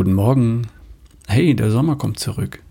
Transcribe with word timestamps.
Guten 0.00 0.14
Morgen. 0.14 0.66
Hey, 1.28 1.54
der 1.54 1.70
Sommer 1.70 1.94
kommt 1.94 2.18
zurück. 2.18 2.62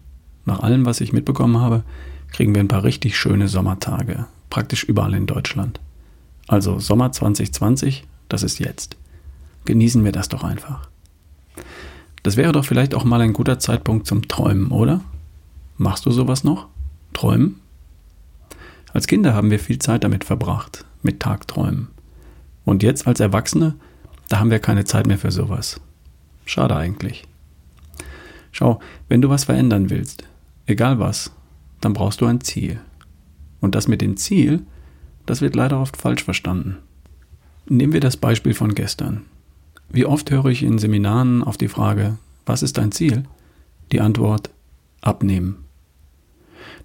Nach 0.46 0.62
allem, 0.62 0.88
was 0.88 1.00
ich 1.00 1.14
mitbekommen 1.14 1.60
habe, 1.60 1.84
kriegen 2.32 2.56
wir 2.56 2.60
ein 2.60 2.68
paar 2.68 2.84
richtig 2.84 3.20
schöne 3.20 3.48
Sommertage, 3.48 4.26
praktisch 4.50 4.84
überall 4.84 5.14
in 5.14 5.28
Deutschland. 5.28 5.80
Also 6.48 6.80
Sommer 6.80 7.12
2020, 7.12 8.04
das 8.30 8.42
ist 8.42 8.58
jetzt. 8.58 8.98
Genießen 9.66 10.04
wir 10.04 10.12
das 10.12 10.30
doch 10.30 10.44
einfach. 10.44 10.90
Das 12.24 12.36
wäre 12.36 12.52
doch 12.52 12.66
vielleicht 12.66 12.96
auch 12.96 13.04
mal 13.04 13.22
ein 13.22 13.34
guter 13.34 13.60
Zeitpunkt 13.60 14.08
zum 14.08 14.28
Träumen, 14.28 14.72
oder? 14.72 15.02
Machst 15.78 16.08
du 16.08 16.12
sowas 16.12 16.44
noch? 16.44 16.66
Träumen? 17.14 17.60
Als 18.92 19.06
Kinder 19.06 19.36
haben 19.36 19.52
wir 19.52 19.60
viel 19.60 19.78
Zeit 19.78 20.04
damit 20.04 20.24
verbracht, 20.24 20.84
mit 21.04 21.20
Tagträumen. 21.20 21.90
Und 22.66 22.82
jetzt 22.82 23.06
als 23.06 23.20
Erwachsene, 23.20 23.76
da 24.30 24.40
haben 24.40 24.50
wir 24.50 24.58
keine 24.58 24.86
Zeit 24.86 25.06
mehr 25.06 25.20
für 25.20 25.32
sowas. 25.32 25.80
Schade 26.50 26.76
eigentlich. 26.76 27.26
Schau, 28.52 28.80
wenn 29.08 29.22
du 29.22 29.30
was 29.30 29.44
verändern 29.44 29.92
willst, 29.92 30.24
egal 30.66 30.98
was, 30.98 31.32
dann 31.80 31.94
brauchst 31.94 32.22
du 32.22 32.26
ein 32.26 32.42
Ziel. 32.42 32.80
Und 33.62 33.76
das 33.76 33.88
mit 33.88 34.02
dem 34.02 34.18
Ziel, 34.18 34.64
das 35.28 35.42
wird 35.42 35.56
leider 35.56 35.80
oft 35.80 35.96
falsch 35.96 36.24
verstanden. 36.24 36.80
Nehmen 37.68 37.94
wir 37.94 38.00
das 38.00 38.18
Beispiel 38.18 38.56
von 38.56 38.74
gestern. 38.74 39.26
Wie 39.90 40.08
oft 40.08 40.32
höre 40.32 40.48
ich 40.48 40.64
in 40.64 40.80
Seminaren 40.80 41.44
auf 41.44 41.56
die 41.56 41.68
Frage, 41.68 42.18
was 42.48 42.64
ist 42.64 42.80
dein 42.80 42.92
Ziel? 42.92 43.26
Die 43.92 44.02
Antwort, 44.02 44.50
abnehmen. 45.02 45.66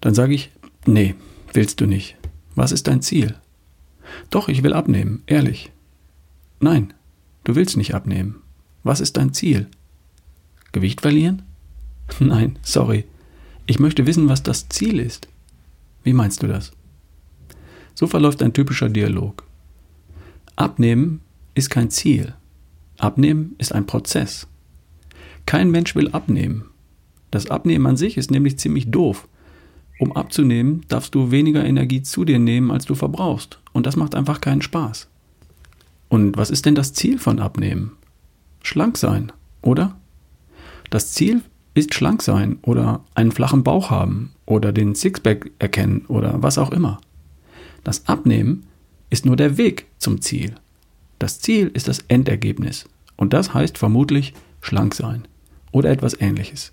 Dann 0.03 0.15
sage 0.15 0.35
ich, 0.35 0.51
nee, 0.85 1.15
willst 1.55 1.81
du 1.81 1.87
nicht. 1.87 2.17
Was 2.55 2.71
ist 2.71 2.87
dein 2.87 3.01
Ziel? 3.01 3.35
Doch, 4.29 4.49
ich 4.49 4.63
will 4.63 4.75
abnehmen, 4.75 5.23
ehrlich. 5.25 5.73
Nein, 6.61 6.93
du 7.45 7.55
willst 7.55 7.79
nicht 7.79 7.95
abnehmen. 7.95 8.44
Was 8.85 9.01
ist 9.01 9.17
dein 9.17 9.33
Ziel? 9.33 9.67
Gewicht 10.73 11.01
verlieren? 11.01 11.43
Nein, 12.21 12.59
sorry. 12.63 13.05
Ich 13.67 13.81
möchte 13.81 14.07
wissen, 14.07 14.29
was 14.29 14.43
das 14.43 14.69
Ziel 14.69 15.01
ist. 15.01 15.27
Wie 16.05 16.13
meinst 16.13 16.43
du 16.43 16.47
das? 16.47 16.73
So 17.95 18.07
verläuft 18.07 18.43
ein 18.43 18.53
typischer 18.53 18.91
Dialog. 18.91 19.45
Abnehmen 20.55 21.21
ist 21.55 21.71
kein 21.71 21.91
Ziel. 21.91 22.35
Abnehmen 22.99 23.55
ist 23.59 23.73
ein 23.73 23.87
Prozess. 23.87 24.47
Kein 25.47 25.71
Mensch 25.71 25.95
will 25.97 26.11
abnehmen. 26.11 26.67
Das 27.31 27.51
Abnehmen 27.51 27.87
an 27.87 27.97
sich 27.97 28.17
ist 28.17 28.31
nämlich 28.31 28.59
ziemlich 28.59 28.91
doof. 28.91 29.27
Um 29.99 30.13
abzunehmen, 30.13 30.85
darfst 30.89 31.15
du 31.15 31.31
weniger 31.31 31.65
Energie 31.65 32.03
zu 32.03 32.25
dir 32.25 32.39
nehmen, 32.39 32.71
als 32.71 32.85
du 32.85 32.95
verbrauchst. 32.95 33.59
Und 33.73 33.87
das 33.87 33.97
macht 33.97 34.15
einfach 34.15 34.41
keinen 34.41 34.63
Spaß. 34.63 35.09
Und 36.09 36.37
was 36.37 36.51
ist 36.51 36.67
denn 36.67 36.75
das 36.75 36.93
Ziel 36.93 37.19
von 37.19 37.39
Abnehmen? 37.39 37.93
Schlank 38.65 38.97
sein, 38.97 39.31
oder? 39.61 39.95
Das 40.89 41.13
Ziel 41.13 41.43
ist 41.75 41.93
schlank 41.93 42.23
sein 42.23 42.59
oder 42.63 43.05
einen 43.15 43.31
flachen 43.31 43.63
Bauch 43.63 43.91
haben 43.91 44.33
oder 44.47 44.73
den 44.73 44.95
Sixpack 44.95 45.51
erkennen 45.59 46.07
oder 46.09 46.43
was 46.43 46.57
auch 46.57 46.73
immer. 46.73 46.99
Das 47.85 48.09
Abnehmen 48.09 48.67
ist 49.11 49.27
nur 49.27 49.37
der 49.37 49.59
Weg 49.59 49.87
zum 49.99 50.23
Ziel. 50.23 50.55
Das 51.19 51.41
Ziel 51.41 51.71
ist 51.75 51.89
das 51.89 52.01
Endergebnis. 52.09 52.87
Und 53.17 53.35
das 53.35 53.53
heißt 53.53 53.77
vermutlich 53.77 54.33
schlank 54.63 54.95
sein 54.95 55.29
oder 55.71 55.91
etwas 55.91 56.19
ähnliches. 56.19 56.73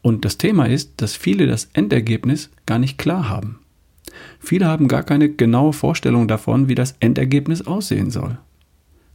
Und 0.00 0.24
das 0.24 0.38
Thema 0.38 0.66
ist, 0.66 0.92
dass 0.98 1.16
viele 1.16 1.48
das 1.48 1.70
Endergebnis 1.72 2.50
gar 2.66 2.78
nicht 2.78 2.98
klar 2.98 3.28
haben. 3.28 3.58
Viele 4.38 4.66
haben 4.66 4.86
gar 4.86 5.02
keine 5.02 5.28
genaue 5.28 5.72
Vorstellung 5.72 6.28
davon, 6.28 6.68
wie 6.68 6.76
das 6.76 6.94
Endergebnis 7.00 7.66
aussehen 7.66 8.12
soll. 8.12 8.38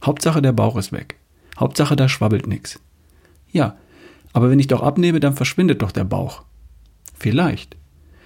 Hauptsache 0.04 0.42
der 0.42 0.52
Bauch 0.52 0.76
ist 0.76 0.92
weg. 0.92 1.19
Hauptsache 1.60 1.94
da 1.94 2.08
schwabbelt 2.08 2.46
nichts. 2.46 2.80
Ja, 3.52 3.76
aber 4.32 4.50
wenn 4.50 4.58
ich 4.58 4.66
doch 4.66 4.82
abnehme, 4.82 5.20
dann 5.20 5.34
verschwindet 5.34 5.82
doch 5.82 5.92
der 5.92 6.04
Bauch. 6.04 6.42
Vielleicht. 7.18 7.76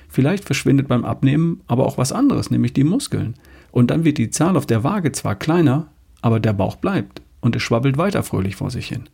Vielleicht 0.09 0.45
verschwindet 0.45 0.87
beim 0.87 1.05
Abnehmen 1.05 1.61
aber 1.67 1.87
auch 1.87 1.99
was 1.99 2.13
anderes, 2.13 2.51
nämlich 2.51 2.73
die 2.73 2.85
Muskeln. 2.85 3.35
Und 3.73 3.91
dann 3.91 4.05
wird 4.05 4.19
die 4.19 4.31
Zahl 4.31 4.57
auf 4.57 4.67
der 4.67 4.85
Waage 4.85 5.11
zwar 5.11 5.35
kleiner, 5.35 5.89
aber 6.23 6.39
der 6.39 6.53
Bauch 6.53 6.77
bleibt 6.77 7.21
und 7.41 7.57
es 7.57 7.63
schwabbelt 7.63 7.99
weiter 7.99 8.23
fröhlich 8.23 8.57
vor 8.57 8.71
sich 8.71 8.87
hin. 8.87 9.09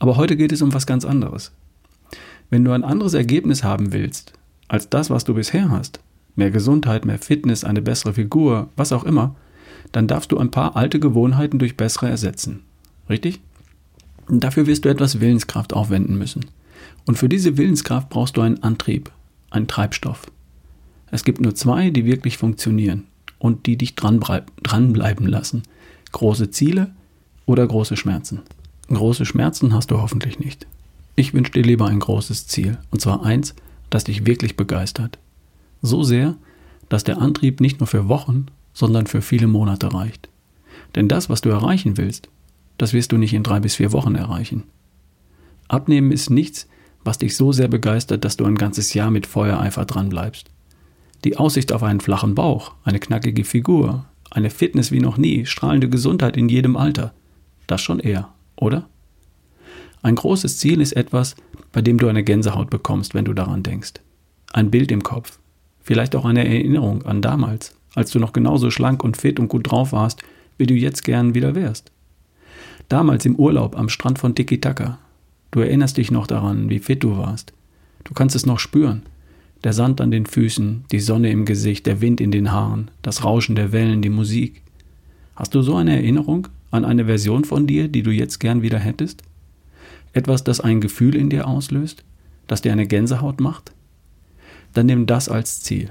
Aber 0.00 0.16
heute 0.16 0.36
geht 0.36 0.52
es 0.52 0.62
um 0.62 0.74
was 0.74 0.86
ganz 0.86 1.04
anderes. 1.04 1.52
Wenn 2.50 2.64
du 2.64 2.72
ein 2.72 2.84
anderes 2.84 3.14
Ergebnis 3.14 3.62
haben 3.62 3.92
willst, 3.92 4.32
als 4.66 4.90
das, 4.90 5.10
was 5.10 5.24
du 5.24 5.34
bisher 5.34 5.70
hast, 5.70 6.00
mehr 6.34 6.50
Gesundheit, 6.50 7.04
mehr 7.04 7.18
Fitness, 7.18 7.64
eine 7.64 7.82
bessere 7.82 8.14
Figur, 8.14 8.68
was 8.76 8.92
auch 8.92 9.04
immer, 9.04 9.36
dann 9.92 10.06
darfst 10.06 10.32
du 10.32 10.38
ein 10.38 10.50
paar 10.50 10.76
alte 10.76 10.98
Gewohnheiten 10.98 11.58
durch 11.58 11.76
bessere 11.76 12.08
ersetzen. 12.08 12.64
Richtig? 13.08 13.40
Und 14.28 14.44
dafür 14.44 14.66
wirst 14.66 14.84
du 14.84 14.88
etwas 14.88 15.20
Willenskraft 15.20 15.72
aufwenden 15.72 16.18
müssen. 16.18 16.46
Und 17.06 17.16
für 17.16 17.28
diese 17.28 17.56
Willenskraft 17.56 18.10
brauchst 18.10 18.36
du 18.36 18.42
einen 18.42 18.62
Antrieb, 18.62 19.10
einen 19.50 19.66
Treibstoff. 19.66 20.30
Es 21.10 21.24
gibt 21.24 21.40
nur 21.40 21.54
zwei, 21.54 21.90
die 21.90 22.04
wirklich 22.04 22.36
funktionieren 22.36 23.04
und 23.38 23.66
die 23.66 23.76
dich 23.76 23.94
dranbleiben 23.94 25.26
lassen. 25.26 25.62
Große 26.12 26.50
Ziele 26.50 26.92
oder 27.46 27.66
große 27.66 27.96
Schmerzen. 27.96 28.40
Große 28.88 29.24
Schmerzen 29.24 29.72
hast 29.72 29.90
du 29.90 30.00
hoffentlich 30.00 30.38
nicht. 30.38 30.66
Ich 31.16 31.34
wünsche 31.34 31.52
dir 31.52 31.62
lieber 31.62 31.86
ein 31.86 31.98
großes 31.98 32.46
Ziel, 32.46 32.78
und 32.90 33.00
zwar 33.00 33.24
eins, 33.24 33.54
das 33.90 34.04
dich 34.04 34.26
wirklich 34.26 34.56
begeistert. 34.56 35.18
So 35.80 36.02
sehr, 36.02 36.36
dass 36.88 37.04
der 37.04 37.18
Antrieb 37.18 37.60
nicht 37.60 37.80
nur 37.80 37.86
für 37.86 38.08
Wochen, 38.08 38.46
sondern 38.74 39.06
für 39.06 39.22
viele 39.22 39.46
Monate 39.46 39.92
reicht. 39.92 40.28
Denn 40.94 41.08
das, 41.08 41.28
was 41.28 41.40
du 41.40 41.48
erreichen 41.48 41.96
willst, 41.96 42.28
das 42.78 42.92
wirst 42.92 43.12
du 43.12 43.18
nicht 43.18 43.34
in 43.34 43.42
drei 43.42 43.60
bis 43.60 43.76
vier 43.76 43.92
Wochen 43.92 44.14
erreichen. 44.14 44.64
Abnehmen 45.68 46.12
ist 46.12 46.30
nichts, 46.30 46.66
was 47.04 47.18
dich 47.18 47.36
so 47.36 47.52
sehr 47.52 47.68
begeistert, 47.68 48.24
dass 48.24 48.36
du 48.36 48.44
ein 48.44 48.56
ganzes 48.56 48.94
Jahr 48.94 49.10
mit 49.10 49.26
Feuereifer 49.26 49.84
dranbleibst. 49.84 50.50
Die 51.24 51.36
Aussicht 51.36 51.72
auf 51.72 51.82
einen 51.82 52.00
flachen 52.00 52.34
Bauch, 52.34 52.74
eine 52.84 53.00
knackige 53.00 53.44
Figur, 53.44 54.06
eine 54.30 54.50
Fitness 54.50 54.92
wie 54.92 55.00
noch 55.00 55.16
nie, 55.16 55.46
strahlende 55.46 55.88
Gesundheit 55.88 56.36
in 56.36 56.48
jedem 56.48 56.76
Alter, 56.76 57.12
das 57.66 57.82
schon 57.82 57.98
eher, 57.98 58.28
oder? 58.56 58.88
Ein 60.02 60.14
großes 60.14 60.58
Ziel 60.58 60.80
ist 60.80 60.92
etwas, 60.92 61.34
bei 61.72 61.82
dem 61.82 61.98
du 61.98 62.08
eine 62.08 62.22
Gänsehaut 62.22 62.70
bekommst, 62.70 63.14
wenn 63.14 63.24
du 63.24 63.34
daran 63.34 63.62
denkst. 63.62 63.94
Ein 64.52 64.70
Bild 64.70 64.92
im 64.92 65.02
Kopf, 65.02 65.38
vielleicht 65.80 66.14
auch 66.14 66.24
eine 66.24 66.46
Erinnerung 66.46 67.04
an 67.04 67.20
damals, 67.20 67.74
als 67.94 68.10
du 68.10 68.18
noch 68.18 68.32
genauso 68.32 68.70
schlank 68.70 69.02
und 69.02 69.16
fit 69.16 69.40
und 69.40 69.48
gut 69.48 69.70
drauf 69.70 69.92
warst, 69.92 70.22
wie 70.56 70.66
du 70.66 70.74
jetzt 70.74 71.04
gern 71.04 71.34
wieder 71.34 71.54
wärst. 71.54 71.90
Damals 72.88 73.26
im 73.26 73.36
Urlaub 73.36 73.76
am 73.76 73.90
Strand 73.90 74.18
von 74.18 74.34
Tiki-Taka. 74.34 74.98
Du 75.50 75.60
erinnerst 75.60 75.98
dich 75.98 76.10
noch 76.10 76.26
daran, 76.26 76.70
wie 76.70 76.78
fit 76.78 77.02
du 77.02 77.18
warst. 77.18 77.52
Du 78.04 78.14
kannst 78.14 78.34
es 78.34 78.46
noch 78.46 78.58
spüren, 78.58 79.02
der 79.62 79.74
Sand 79.74 80.00
an 80.00 80.10
den 80.10 80.24
Füßen, 80.24 80.84
die 80.90 81.00
Sonne 81.00 81.30
im 81.30 81.44
Gesicht, 81.44 81.84
der 81.86 82.00
Wind 82.00 82.20
in 82.20 82.30
den 82.30 82.50
Haaren, 82.50 82.90
das 83.02 83.24
Rauschen 83.24 83.56
der 83.56 83.72
Wellen, 83.72 84.00
die 84.00 84.08
Musik. 84.08 84.62
Hast 85.36 85.54
du 85.54 85.60
so 85.60 85.76
eine 85.76 85.96
Erinnerung 85.96 86.48
an 86.70 86.86
eine 86.86 87.04
Version 87.04 87.44
von 87.44 87.66
dir, 87.66 87.88
die 87.88 88.02
du 88.02 88.10
jetzt 88.10 88.38
gern 88.38 88.62
wieder 88.62 88.78
hättest? 88.78 89.22
Etwas, 90.14 90.42
das 90.42 90.60
ein 90.60 90.80
Gefühl 90.80 91.14
in 91.14 91.28
dir 91.28 91.46
auslöst, 91.46 92.04
das 92.46 92.62
dir 92.62 92.72
eine 92.72 92.86
Gänsehaut 92.86 93.40
macht? 93.40 93.72
Dann 94.72 94.86
nimm 94.86 95.06
das 95.06 95.28
als 95.28 95.60
Ziel. 95.60 95.90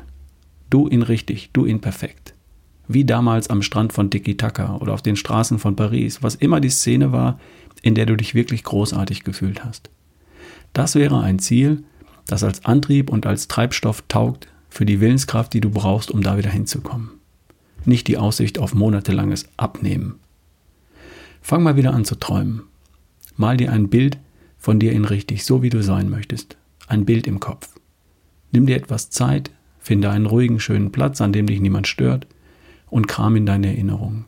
Du 0.72 0.88
ihn 0.88 1.04
richtig, 1.04 1.52
du 1.54 1.66
ihn 1.66 1.80
perfekt. 1.80 2.34
Wie 2.88 3.04
damals 3.04 3.50
am 3.50 3.62
Strand 3.62 3.92
von 3.92 4.10
Tiki-Taka 4.10 4.78
oder 4.78 4.94
auf 4.94 5.02
den 5.02 5.18
Straßen 5.18 5.60
von 5.60 5.76
Paris, 5.76 6.24
was 6.24 6.36
immer 6.36 6.62
die 6.62 6.70
Szene 6.70 7.12
war, 7.12 7.40
in 7.82 7.96
der 7.96 8.06
du 8.06 8.16
dich 8.16 8.34
wirklich 8.34 8.64
großartig 8.64 9.24
gefühlt 9.24 9.66
hast. 9.66 9.90
Das 10.74 10.96
wäre 10.96 11.22
ein 11.22 11.40
Ziel, 11.40 11.84
das 12.28 12.44
als 12.44 12.66
Antrieb 12.66 13.10
und 13.10 13.26
als 13.26 13.48
Treibstoff 13.48 14.04
taugt 14.08 14.48
für 14.70 14.86
die 14.86 15.02
Willenskraft, 15.02 15.54
die 15.54 15.62
du 15.62 15.70
brauchst, 15.70 16.12
um 16.12 16.22
da 16.22 16.38
wieder 16.38 16.50
hinzukommen. 16.50 17.12
Nicht 17.86 18.08
die 18.08 18.18
Aussicht 18.18 18.58
auf 18.60 18.74
monatelanges 18.74 19.48
Abnehmen. 19.58 20.16
Fang 21.42 21.64
mal 21.64 21.78
wieder 21.78 21.94
an 21.94 22.06
zu 22.06 22.16
träumen. 22.16 22.64
Mal 23.36 23.58
dir 23.58 23.72
ein 23.72 23.90
Bild 23.90 24.18
von 24.58 24.80
dir 24.80 24.92
in 24.94 25.06
richtig, 25.06 25.46
so 25.46 25.62
wie 25.62 25.70
du 25.70 25.84
sein 25.84 26.10
möchtest. 26.10 26.58
Ein 26.88 27.06
Bild 27.06 27.28
im 27.28 27.40
Kopf. 27.40 27.70
Nimm 28.52 28.66
dir 28.66 28.76
etwas 28.76 29.10
Zeit, 29.10 29.52
finde 29.80 30.10
einen 30.10 30.26
ruhigen, 30.26 30.60
schönen 30.60 30.92
Platz, 30.92 31.22
an 31.22 31.34
dem 31.34 31.48
dich 31.48 31.60
niemand 31.60 31.88
stört 31.88 32.28
und 32.90 33.08
kram 33.08 33.36
in 33.36 33.46
deine 33.46 33.68
Erinnerungen. 33.68 34.26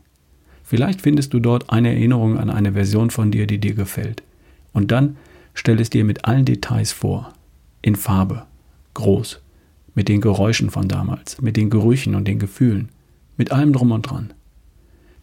Vielleicht 0.64 1.02
findest 1.02 1.34
du 1.34 1.40
dort 1.40 1.72
eine 1.72 1.90
Erinnerung 1.90 2.38
an 2.38 2.50
eine 2.50 2.74
Version 2.74 3.10
von 3.10 3.32
dir, 3.32 3.48
die 3.48 3.58
dir 3.58 3.74
gefällt. 3.74 4.22
Und 4.72 4.92
dann 4.92 5.18
stell 5.54 5.80
es 5.80 5.90
dir 5.90 6.04
mit 6.06 6.26
allen 6.26 6.46
Details 6.46 6.92
vor 6.92 7.34
in 7.82 7.96
Farbe, 7.96 8.46
groß, 8.94 9.42
mit 9.96 10.10
den 10.10 10.22
Geräuschen 10.22 10.70
von 10.70 10.88
damals, 10.88 11.42
mit 11.42 11.58
den 11.58 11.70
Gerüchen 11.70 12.16
und 12.16 12.28
den 12.28 12.40
Gefühlen, 12.40 12.90
mit 13.38 13.52
allem 13.52 13.74
drum 13.74 13.92
und 13.92 14.04
dran. 14.04 14.34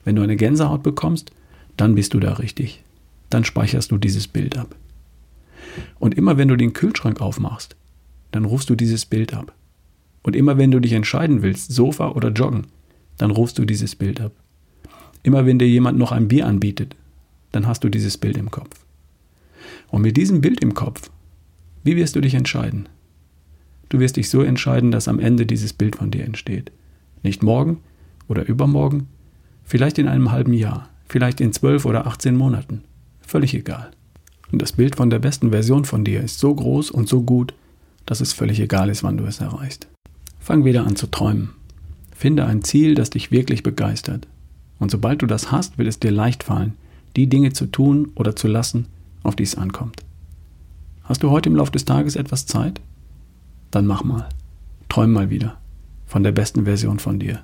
Wenn 0.05 0.17
du 0.17 0.23
eine 0.23 0.37
Gänsehaut 0.37 0.83
bekommst, 0.83 1.31
dann 1.77 1.95
bist 1.95 2.15
du 2.15 2.21
da 2.21 2.35
richtig. 2.35 2.83
Dann 3.31 3.45
speicherst 3.45 3.91
du 3.91 3.99
dieses 3.99 4.29
Bild 4.29 4.57
ab. 4.57 4.75
Und 5.99 6.17
immer 6.17 6.39
wenn 6.39 6.49
du 6.49 6.57
den 6.57 6.73
Kühlschrank 6.73 7.21
aufmachst, 7.21 7.77
dann 8.33 8.45
rufst 8.45 8.71
du 8.71 8.75
dieses 8.75 9.05
Bild 9.07 9.35
ab. 9.35 9.53
Und 10.23 10.35
immer 10.35 10.59
wenn 10.59 10.71
du 10.71 10.81
dich 10.81 10.93
entscheiden 10.93 11.43
willst, 11.43 11.73
Sofa 11.73 12.11
oder 12.11 12.31
Joggen, 12.31 12.67
dann 13.19 13.31
rufst 13.31 13.59
du 13.59 13.65
dieses 13.65 13.97
Bild 13.97 14.21
ab. 14.21 14.33
Immer 15.23 15.47
wenn 15.47 15.59
dir 15.59 15.69
jemand 15.69 15.99
noch 15.99 16.13
ein 16.13 16.29
Bier 16.29 16.47
anbietet, 16.47 16.95
dann 17.53 17.67
hast 17.67 17.85
du 17.85 17.89
dieses 17.89 18.19
Bild 18.19 18.37
im 18.37 18.51
Kopf. 18.51 18.85
Und 19.89 20.03
mit 20.03 20.17
diesem 20.17 20.41
Bild 20.41 20.63
im 20.63 20.75
Kopf, 20.75 21.11
wie 21.85 21.97
wirst 21.97 22.17
du 22.17 22.21
dich 22.21 22.35
entscheiden? 22.35 22.89
Du 23.89 24.01
wirst 24.01 24.17
dich 24.17 24.29
so 24.29 24.43
entscheiden, 24.43 24.91
dass 24.91 25.09
am 25.09 25.21
Ende 25.21 25.47
dieses 25.47 25.73
Bild 25.73 25.97
von 25.97 26.11
dir 26.11 26.25
entsteht. 26.25 26.73
Nicht 27.23 27.43
morgen 27.43 27.79
oder 28.29 28.47
übermorgen, 28.47 29.09
vielleicht 29.65 29.99
in 29.99 30.09
einem 30.09 30.33
halben 30.33 30.53
Jahr, 30.53 30.89
vielleicht 31.09 31.41
in 31.41 31.53
zwölf 31.53 31.85
oder 31.85 32.07
18 32.07 32.37
Monaten. 32.37 32.83
Völlig 33.21 33.55
egal. 33.55 33.91
Und 34.53 34.63
das 34.63 34.73
Bild 34.73 34.97
von 34.97 35.11
der 35.11 35.19
besten 35.19 35.51
Version 35.51 35.85
von 35.85 36.05
dir 36.05 36.21
ist 36.21 36.39
so 36.39 36.55
groß 36.55 36.91
und 36.91 37.09
so 37.09 37.23
gut, 37.23 37.55
dass 38.05 38.21
es 38.21 38.33
völlig 38.33 38.61
egal 38.61 38.89
ist, 38.89 39.03
wann 39.03 39.17
du 39.17 39.25
es 39.25 39.41
erreichst. 39.41 39.89
Fang 40.39 40.65
wieder 40.65 40.87
an 40.87 40.95
zu 40.95 41.09
träumen. 41.09 41.56
Finde 42.17 42.47
ein 42.47 42.65
Ziel, 42.65 42.95
das 42.95 43.11
dich 43.11 43.31
wirklich 43.31 43.63
begeistert. 43.63 44.27
Und 44.79 44.91
sobald 44.91 45.21
du 45.21 45.27
das 45.27 45.53
hast, 45.53 45.77
wird 45.77 45.87
es 45.87 46.01
dir 46.01 46.11
leicht 46.11 46.45
fallen, 46.45 46.73
die 47.15 47.27
Dinge 47.27 47.53
zu 47.53 47.67
tun 47.67 48.11
oder 48.15 48.35
zu 48.35 48.49
lassen, 48.49 48.87
auf 49.23 49.37
die 49.37 49.43
es 49.43 49.55
ankommt. 49.55 50.03
Hast 51.05 51.23
du 51.23 51.31
heute 51.31 51.51
im 51.51 51.57
Laufe 51.57 51.73
des 51.73 51.85
Tages 51.85 52.17
etwas 52.17 52.47
Zeit? 52.47 52.81
Dann 53.71 53.87
mach 53.87 54.03
mal. 54.03 54.31
Träum 54.89 55.13
mal 55.13 55.29
wieder 55.29 55.59
von 56.07 56.23
der 56.23 56.33
besten 56.33 56.65
Version 56.65 56.99
von 56.99 57.19
dir. 57.19 57.43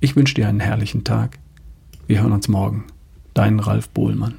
Ich 0.00 0.16
wünsche 0.16 0.34
dir 0.34 0.48
einen 0.48 0.60
herrlichen 0.60 1.04
Tag. 1.04 1.38
Wir 2.08 2.20
hören 2.20 2.32
uns 2.32 2.48
morgen. 2.48 2.84
Dein 3.32 3.60
Ralf 3.60 3.90
Bohlmann. 3.90 4.34